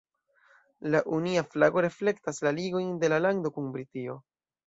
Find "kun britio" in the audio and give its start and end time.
3.59-4.19